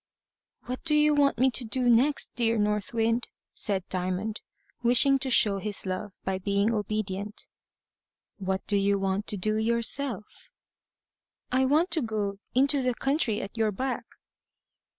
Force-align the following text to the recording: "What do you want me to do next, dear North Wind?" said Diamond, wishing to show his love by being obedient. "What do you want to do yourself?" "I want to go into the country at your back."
"What 0.65 0.83
do 0.83 0.95
you 0.95 1.13
want 1.13 1.37
me 1.37 1.51
to 1.51 1.63
do 1.63 1.87
next, 1.87 2.31
dear 2.33 2.57
North 2.57 2.91
Wind?" 2.91 3.27
said 3.53 3.87
Diamond, 3.87 4.41
wishing 4.81 5.19
to 5.19 5.29
show 5.29 5.59
his 5.59 5.85
love 5.85 6.11
by 6.23 6.39
being 6.39 6.73
obedient. 6.73 7.45
"What 8.39 8.65
do 8.65 8.77
you 8.77 8.97
want 8.97 9.27
to 9.27 9.37
do 9.37 9.57
yourself?" 9.57 10.49
"I 11.51 11.65
want 11.65 11.91
to 11.91 12.01
go 12.01 12.39
into 12.55 12.81
the 12.81 12.95
country 12.95 13.43
at 13.43 13.55
your 13.55 13.71
back." 13.71 14.05